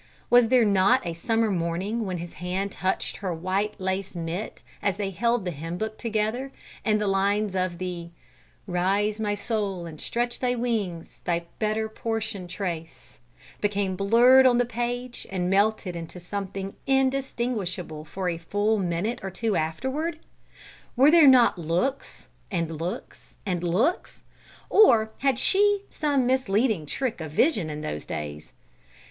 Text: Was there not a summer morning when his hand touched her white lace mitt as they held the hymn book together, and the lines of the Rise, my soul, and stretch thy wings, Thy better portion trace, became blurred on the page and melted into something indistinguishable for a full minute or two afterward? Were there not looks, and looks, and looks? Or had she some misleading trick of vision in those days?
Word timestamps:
Was 0.31 0.47
there 0.47 0.65
not 0.65 1.05
a 1.05 1.13
summer 1.13 1.51
morning 1.51 2.07
when 2.07 2.17
his 2.17 2.33
hand 2.33 2.71
touched 2.71 3.17
her 3.17 3.31
white 3.31 3.79
lace 3.79 4.15
mitt 4.15 4.63
as 4.81 4.97
they 4.97 5.11
held 5.11 5.45
the 5.45 5.51
hymn 5.51 5.77
book 5.77 5.95
together, 5.99 6.51
and 6.83 6.99
the 6.99 7.05
lines 7.05 7.53
of 7.55 7.77
the 7.77 8.09
Rise, 8.65 9.19
my 9.19 9.35
soul, 9.35 9.85
and 9.85 10.01
stretch 10.01 10.39
thy 10.39 10.55
wings, 10.55 11.21
Thy 11.23 11.43
better 11.59 11.87
portion 11.87 12.47
trace, 12.47 13.19
became 13.61 13.95
blurred 13.95 14.47
on 14.47 14.57
the 14.57 14.65
page 14.65 15.27
and 15.29 15.51
melted 15.51 15.95
into 15.95 16.19
something 16.19 16.73
indistinguishable 16.87 18.03
for 18.03 18.27
a 18.27 18.39
full 18.39 18.79
minute 18.79 19.19
or 19.21 19.29
two 19.29 19.55
afterward? 19.55 20.17
Were 20.95 21.11
there 21.11 21.27
not 21.27 21.59
looks, 21.59 22.25
and 22.49 22.81
looks, 22.81 23.35
and 23.45 23.63
looks? 23.63 24.23
Or 24.67 25.11
had 25.19 25.37
she 25.37 25.83
some 25.91 26.25
misleading 26.25 26.87
trick 26.87 27.21
of 27.21 27.33
vision 27.33 27.69
in 27.69 27.81
those 27.81 28.07
days? 28.07 28.51